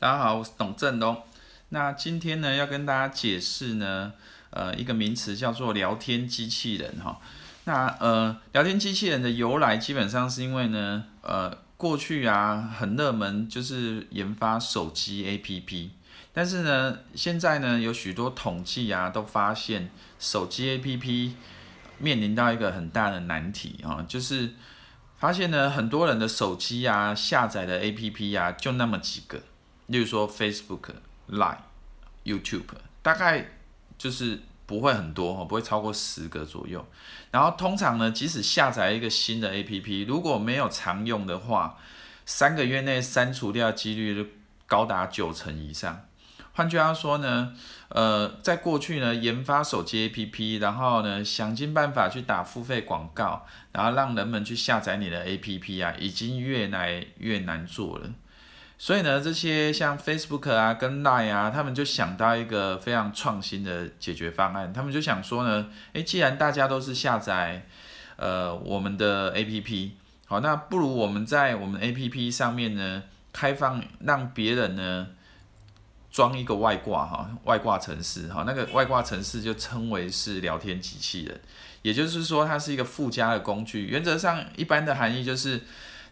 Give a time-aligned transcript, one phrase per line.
[0.00, 1.24] 大家好，我是董振东。
[1.70, 4.12] 那今天呢，要跟大家解释呢，
[4.50, 7.18] 呃，一个名词叫做聊天机器人哈。
[7.64, 15.88] 那呃，聊天机器人的由来，基本上是因为呢，呃，过去啊很热门，就是研发手机 APP。
[16.32, 21.32] 但是呢，现在呢，有许多统计啊，都发现手机 APP
[21.98, 24.50] 面临到一个很大的难题啊，就是
[25.16, 29.42] 发现呢，很多人的手机啊，下载的 APP 啊，就那么几个，
[29.88, 30.92] 例如说 Facebook、
[31.28, 31.58] Line、
[32.24, 32.64] YouTube，
[33.02, 33.46] 大概
[33.98, 36.86] 就是不会很多，不会超过十个左右。
[37.30, 41.78] 然后通常呢，即使下载一个新的 APP，如果没有常用的话，
[42.24, 44.28] 三个月内删除掉几率就
[44.66, 46.04] 高达九成以上。
[46.52, 47.54] 换句话说呢，
[47.88, 58.10] 呃，在过去呢，研发手机 APP，然后呢，想尽办法去打付费广告，然后让人们去下载你的 APP 啊，已经越来越难做了。
[58.78, 64.72] 所以呢，这些像 Facebook 啊、跟 Line 啊，他们就想到一个非常创新的解决方案。
[64.72, 67.66] 他们就想说呢，诶，既然大家都是下载
[68.16, 69.90] 呃我们的 APP，
[70.26, 75.08] 好，那不如我们在我们 APP 上面呢，开放让别人呢。
[76.10, 81.38] 装一个外挂哈，外挂程式哈，那个外挂程式就称为是聊天机器人，
[81.82, 83.84] 也就是说它是一个附加的工具。
[83.84, 85.60] 原则上，一般的含义就是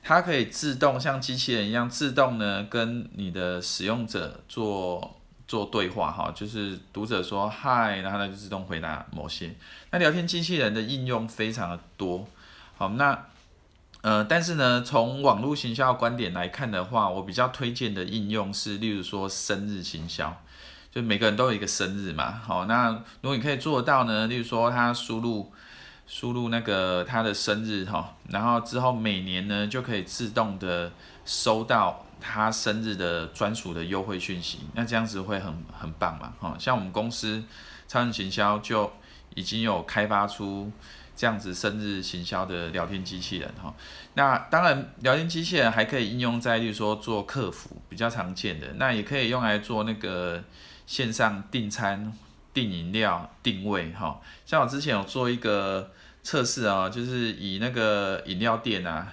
[0.08, 5.16] 它可以自动像机器人一样自动呢跟你的使用者做
[5.48, 9.52] 做对话哈，就是读者说嗨，然后它就自动回答某些。
[9.90, 12.28] 那聊天机器人的应用非常的多，
[12.76, 13.26] 好那。
[14.02, 20.40] 呃，但是呢，从网络行销观点来看的话，我比较推荐的应用是，例如说生日行销，
[20.92, 22.90] 就每个人都有一个生日嘛，好，那
[23.22, 25.52] 如果你可以做到呢，例如说他输入
[26.06, 30.92] 输入那个他的生日哈，然后之后每年呢就可以自动的
[31.24, 37.42] 收到他生日的专属的优惠讯息，那这样子会很很棒嘛，哈，像我们公司
[37.88, 38.92] 超人行销就
[39.34, 40.72] 已经有开发出。
[41.18, 43.74] 这样子生日行销的聊天机器人哈，
[44.16, 50.44] 那当然聊天机器人还可以应用在，例如说做客服比较常见的，那也可以用来做那个
[50.86, 52.12] 线上订餐、
[52.56, 54.18] 订饮料、定位哈。
[54.46, 55.90] 像我之前有做一个
[56.22, 59.08] 测试啊，就是以那个饮料店啊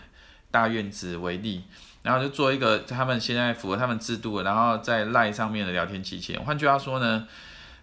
[0.50, 1.66] 大院子为例，
[2.04, 6.42] 然后就做一个他们现在符合他们制度，然后在 LINE 上面的聊天机器人。
[6.42, 7.28] 换句话说呢，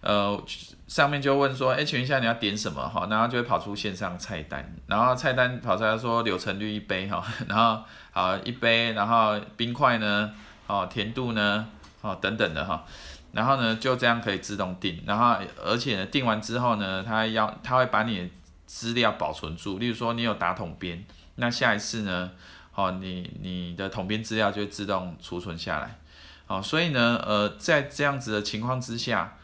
[0.01, 0.43] 呃。
[0.91, 3.07] 上面就问说，哎，请问一下你要点什么哈？
[3.09, 10.33] 然后就会跑出线上菜单，然后菜单跑出来说柳橙绿一杯哈，然后好一杯，然后冰块呢，
[10.67, 11.65] 哦甜度呢，
[12.01, 12.83] 哦等等的哈，
[13.31, 18.29] 然后呢就这样可以自动订，然后而且呢订完之后呢，它要它会把你的
[18.65, 21.03] 资料保存住，例如说你有打统编，
[21.35, 22.31] 那下一次呢，
[22.75, 25.99] 哦你你的统编资料就会自动储存下来，
[26.47, 29.37] 哦，所以呢，呃在这样子的情况之下。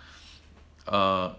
[0.89, 1.35] 呃，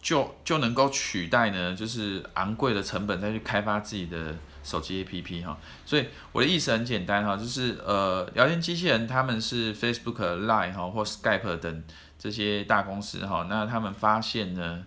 [0.00, 5.58] 就就能够取代呢，就是昂贵的成本再去开发自己的手机 APP 哈。
[5.84, 11.84] 所以我的意思很简单哈，就是呃，聊天机器人他们是 Facebook、Line 哈或 Skype 等
[12.18, 14.84] 这些大公司哈，那他们发现呢，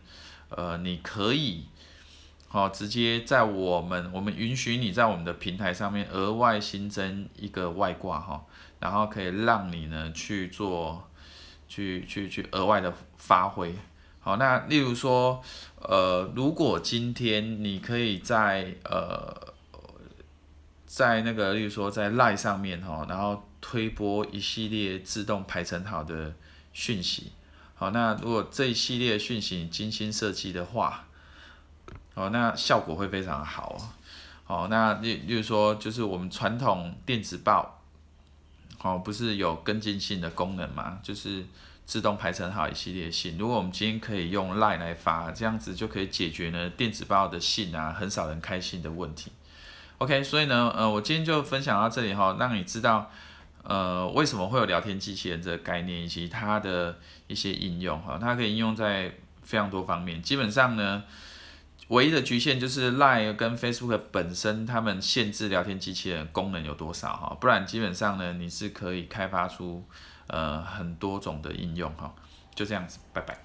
[0.49, 1.65] 呃，你可以
[2.47, 8.45] 好直接在我们我们允许你在我们的平台上面额外新增一个外挂哈，
[8.79, 11.09] 然后可以让你呢去做。
[11.67, 13.73] 去去去额外的发挥，
[14.19, 15.41] 好，那例如说，
[15.81, 19.35] 呃，如果今天你可以在呃，
[20.85, 26.33] 在那个，例如说在 LINE 上面哈，然后推播一系列自动排成好的
[26.73, 27.31] 讯息，
[27.73, 31.07] 好，那如果这一系列讯息精心设计的话，
[32.13, 33.81] 好，那效果会非常好哦，
[34.43, 37.73] 好，那例例如说，就是我们传统电子报。
[38.81, 40.99] 哦，不是有跟进信的功能吗？
[41.01, 41.43] 就是
[41.87, 43.35] 自动排成好一系列信。
[43.35, 49.31] 如果我们今天可以用 LINE 来发，这样子就可以解决呢电子报的信啊，很少人开信的问题。
[49.97, 53.09] OK，所以呢，呃，我今天就分享到这里哈，让你知道，
[53.63, 56.97] 呃，为什么会有聊天机器人这个概念，以及它的
[57.27, 60.21] 一些应用哈，它可以应用在非常多方面。
[60.21, 61.03] 基本上呢。
[61.89, 69.85] 唯一的局限就是 Line 跟 Facebook 本身，他们限制聊天机器人功能有多少哈，不然基本上呢，你是可以开发出
[70.25, 72.11] 呃很多种的应用哈，
[72.55, 73.44] 就这样子，拜拜。